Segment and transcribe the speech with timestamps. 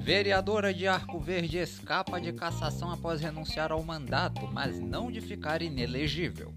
[0.00, 5.62] Vereadora de Arco Verde escapa de cassação após renunciar ao mandato, mas não de ficar
[5.62, 6.54] inelegível.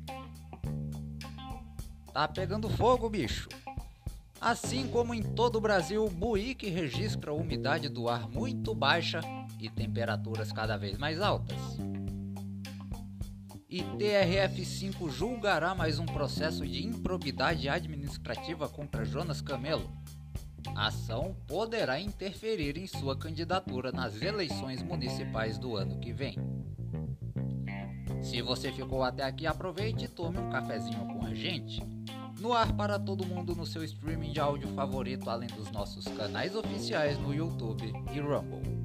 [2.13, 3.49] Tá pegando fogo, bicho.
[4.40, 9.19] Assim como em todo o Brasil, o Buíque registra umidade do ar muito baixa
[9.60, 11.57] e temperaturas cada vez mais altas.
[13.70, 19.88] E TRF5 julgará mais um processo de improbidade administrativa contra Jonas Camelo,
[20.76, 26.35] a ação poderá interferir em sua candidatura nas eleições municipais do ano que vem.
[28.23, 31.79] Se você ficou até aqui, aproveite e tome um cafezinho com a gente.
[32.40, 36.55] No ar para todo mundo no seu streaming de áudio favorito, além dos nossos canais
[36.55, 38.78] oficiais no YouTube e Rumble.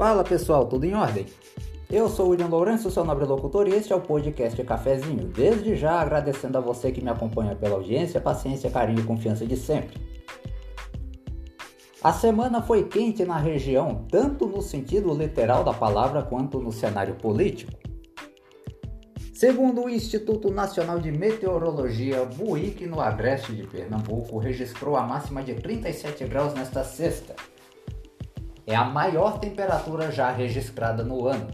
[0.00, 1.26] Fala pessoal, tudo em ordem?
[1.90, 5.26] Eu sou o William Lourenço, seu nobre locutor, e este é o podcast Cafezinho.
[5.28, 9.58] Desde já agradecendo a você que me acompanha pela audiência, paciência, carinho e confiança de
[9.58, 10.00] sempre.
[12.02, 17.16] A semana foi quente na região, tanto no sentido literal da palavra quanto no cenário
[17.16, 17.72] político.
[19.34, 25.56] Segundo o Instituto Nacional de Meteorologia, Buíque, no agreste de Pernambuco, registrou a máxima de
[25.56, 27.36] 37 graus nesta sexta
[28.70, 31.48] é a maior temperatura já registrada no ano.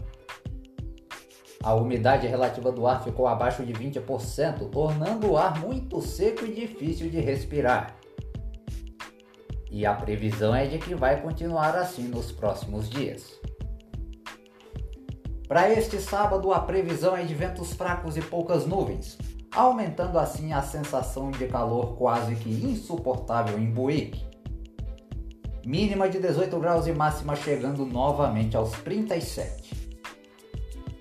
[1.63, 6.53] A umidade relativa do ar ficou abaixo de 20%, tornando o ar muito seco e
[6.53, 7.95] difícil de respirar.
[9.71, 13.33] E a previsão é de que vai continuar assim nos próximos dias.
[15.47, 19.17] Para este sábado, a previsão é de ventos fracos e poucas nuvens,
[19.51, 24.26] aumentando assim a sensação de calor quase que insuportável em Buíque
[25.67, 29.91] mínima de 18 graus e máxima chegando novamente aos 37.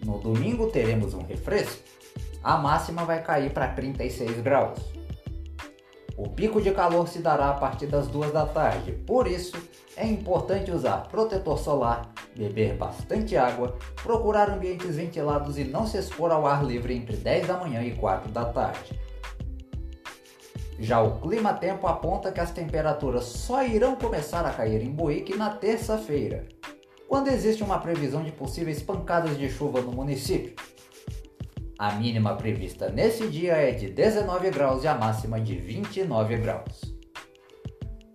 [0.04, 1.84] No domingo teremos um refresco,
[2.42, 4.80] a máxima vai cair para 36 graus.
[6.16, 9.56] O pico de calor se dará a partir das 2 da tarde, por isso
[9.96, 16.32] é importante usar protetor solar, beber bastante água, procurar ambientes ventilados e não se expor
[16.32, 18.98] ao ar livre entre 10 da manhã e 4 da tarde.
[20.78, 25.50] Já o clima-tempo aponta que as temperaturas só irão começar a cair em Buíque na
[25.50, 26.46] terça-feira,
[27.08, 30.54] quando existe uma previsão de possíveis pancadas de chuva no município.
[31.78, 36.94] A mínima prevista nesse dia é de 19 graus e a máxima de 29 graus.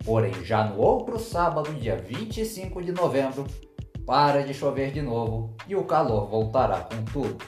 [0.04, 3.46] Porém, já no outro sábado, dia 25 de novembro,
[4.04, 7.44] para de chover de novo e o calor voltará com tudo.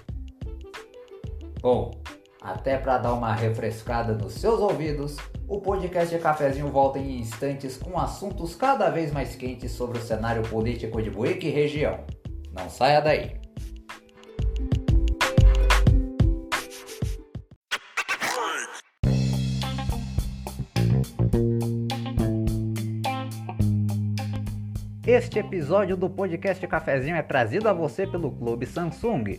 [1.61, 1.91] Bom,
[2.45, 5.17] até para dar uma refrescada nos seus ouvidos,
[5.49, 10.03] o podcast de Cafezinho volta em instantes com assuntos cada vez mais quentes sobre o
[10.03, 12.05] cenário político de Buíque e região.
[12.53, 13.43] Não saia daí!
[25.07, 29.39] Este episódio do podcast Cafezinho é trazido a você pelo Clube Samsung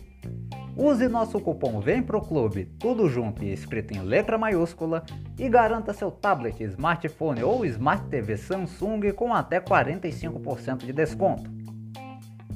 [0.76, 5.02] Use nosso cupom Vem Pro Clube, tudo junto e escrito em letra maiúscula,
[5.38, 11.50] e garanta seu tablet, smartphone ou Smart TV Samsung com até 45% de desconto.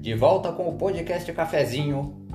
[0.00, 2.26] De volta com o podcast Cafezinho.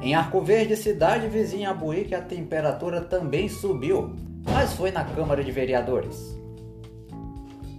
[0.00, 4.14] Em Arco Verde, cidade vizinha a Buíque, a temperatura também subiu,
[4.44, 6.45] mas foi na Câmara de Vereadores.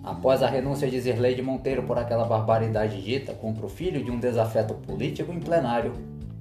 [0.07, 4.17] Após a renúncia de Zirlei Monteiro por aquela barbaridade dita contra o filho de um
[4.17, 5.91] desafeto político em plenário,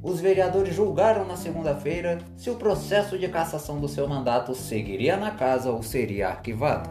[0.00, 5.32] os vereadores julgaram na segunda-feira se o processo de cassação do seu mandato seguiria na
[5.32, 6.88] casa ou seria arquivado.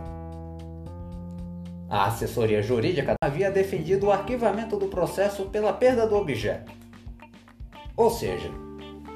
[1.89, 6.73] A assessoria jurídica havia defendido o arquivamento do processo pela perda do objeto.
[7.95, 8.51] Ou seja,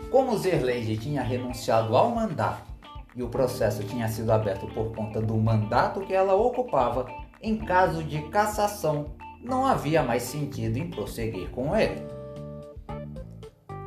[0.10, 2.72] como Zerleide tinha renunciado ao mandato
[3.14, 7.06] e o processo tinha sido aberto por conta do mandato que ela ocupava,
[7.42, 9.14] em caso de cassação,
[9.44, 12.02] não havia mais sentido em prosseguir com ele.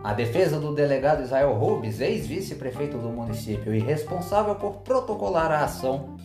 [0.02, 6.16] A defesa do delegado Israel Rubens, ex-vice-prefeito do município e responsável por protocolar a ação,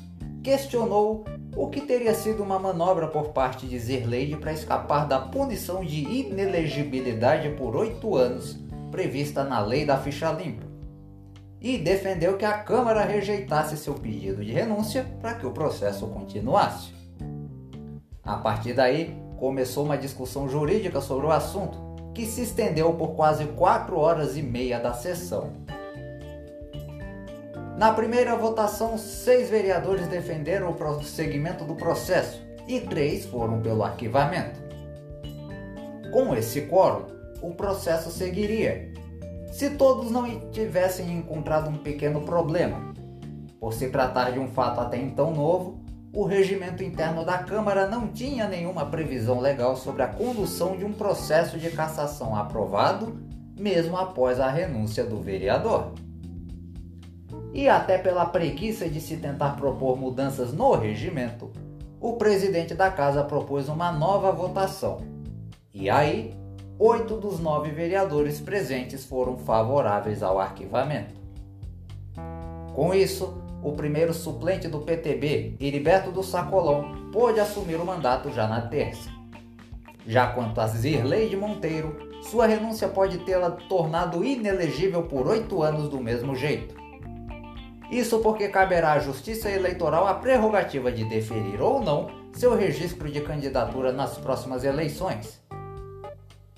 [0.42, 1.26] questionou
[1.56, 6.02] o que teria sido uma manobra por parte de Zerleide para escapar da punição de
[6.02, 8.58] inelegibilidade por oito anos
[8.92, 10.66] prevista na lei da ficha limpa,
[11.62, 16.97] e defendeu que a Câmara rejeitasse seu pedido de renúncia para que o processo continuasse.
[18.28, 23.46] A partir daí, começou uma discussão jurídica sobre o assunto, que se estendeu por quase
[23.46, 25.54] quatro horas e meia da sessão.
[27.78, 34.60] Na primeira votação, seis vereadores defenderam o prosseguimento do processo e três foram pelo arquivamento.
[36.12, 37.06] Com esse quórum,
[37.42, 38.92] o processo seguiria,
[39.54, 42.94] se todos não tivessem encontrado um pequeno problema.
[43.58, 45.87] Por se tratar de um fato até então novo,
[46.18, 50.92] o regimento interno da Câmara não tinha nenhuma previsão legal sobre a condução de um
[50.92, 53.16] processo de cassação aprovado,
[53.56, 55.94] mesmo após a renúncia do vereador
[57.54, 61.52] e até pela preguiça de se tentar propor mudanças no regimento,
[62.02, 65.02] o presidente da casa propôs uma nova votação.
[65.72, 66.34] E aí,
[66.80, 71.14] oito dos nove vereadores presentes foram favoráveis ao arquivamento.
[72.74, 78.48] Com isso, o primeiro suplente do PTB, Heriberto do Sacolão, pôde assumir o mandato já
[78.48, 79.10] na terça.
[80.06, 85.90] Já quanto a Zirlei de Monteiro, sua renúncia pode tê-la tornado inelegível por oito anos
[85.90, 86.76] do mesmo jeito.
[87.92, 93.22] Isso porque caberá à Justiça Eleitoral a prerrogativa de deferir ou não seu registro de
[93.22, 95.42] candidatura nas próximas eleições.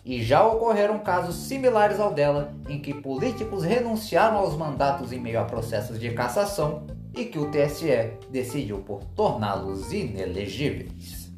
[0.10, 5.40] E já ocorreram casos similares ao dela, em que políticos renunciaram aos mandatos em meio
[5.40, 11.32] a processos de cassação e que o TSE decidiu por torná-los inelegíveis.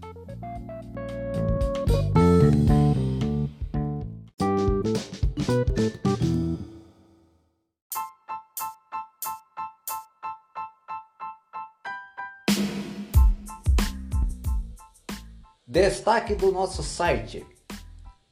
[15.67, 17.45] Destaque do nosso site.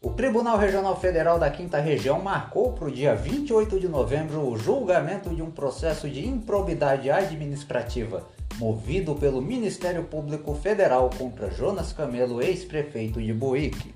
[0.02, 4.58] O Tribunal Regional Federal da Quinta Região marcou para o dia 28 de novembro o
[4.58, 8.26] julgamento de um processo de improbidade administrativa
[8.60, 13.94] movido pelo Ministério Público Federal contra Jonas Camelo, ex-prefeito de Buíque.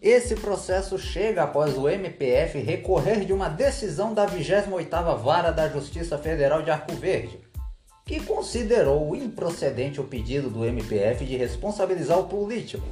[0.00, 6.18] Esse processo chega após o MPF recorrer de uma decisão da 28ª Vara da Justiça
[6.18, 7.38] Federal de Arco Verde,
[8.04, 12.86] que considerou improcedente o pedido do MPF de responsabilizar o político,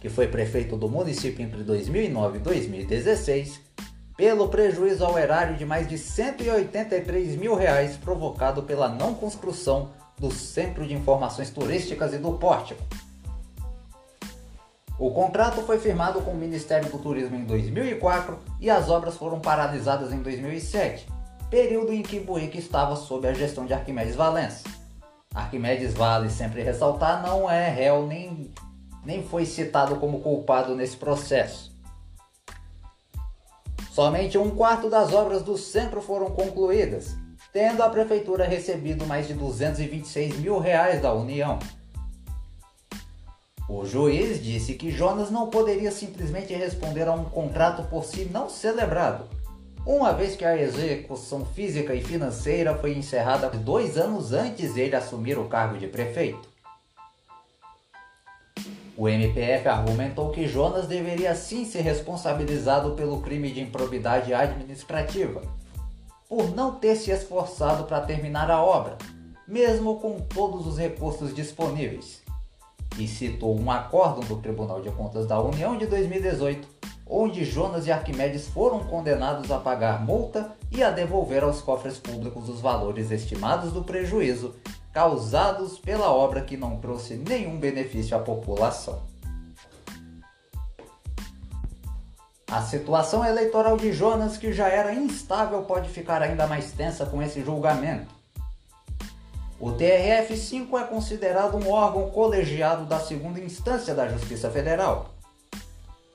[0.00, 3.60] que foi prefeito do município entre 2009 e 2016,
[4.16, 10.30] pelo prejuízo ao erário de mais de 183 mil reais provocado pela não construção do
[10.30, 12.82] Centro de Informações Turísticas e do Pórtico.
[14.98, 19.38] O contrato foi firmado com o Ministério do Turismo em 2004 e as obras foram
[19.38, 21.18] paralisadas em 2007
[21.50, 24.68] período em que Buick estava sob a gestão de Arquimedes Valença.
[25.34, 28.52] Arquimedes vale sempre ressaltar, não é réu nem,
[29.04, 31.72] nem foi citado como culpado nesse processo.
[33.90, 37.16] Somente um quarto das obras do centro foram concluídas,
[37.52, 41.58] tendo a prefeitura recebido mais de 226 mil reais da União.
[43.68, 48.48] O juiz disse que Jonas não poderia simplesmente responder a um contrato por si não
[48.48, 49.28] celebrado,
[49.88, 55.38] uma vez que a execução física e financeira foi encerrada dois anos antes ele assumir
[55.38, 56.46] o cargo de prefeito.
[59.00, 65.40] O MPF argumentou que Jonas deveria sim ser responsabilizado pelo crime de improbidade administrativa,
[66.28, 68.98] por não ter se esforçado para terminar a obra,
[69.46, 72.22] mesmo com todos os recursos disponíveis,
[72.98, 76.66] e citou um acórdão do Tribunal de Contas da União de 2018
[77.08, 82.48] onde Jonas e Arquimedes foram condenados a pagar multa e a devolver aos cofres públicos
[82.48, 84.56] os valores estimados do prejuízo
[84.98, 89.00] causados pela obra que não trouxe nenhum benefício à população.
[92.50, 97.22] A situação eleitoral de Jonas, que já era instável, pode ficar ainda mais tensa com
[97.22, 98.12] esse julgamento.
[99.60, 105.10] O TRF-5 é considerado um órgão colegiado da segunda instância da Justiça Federal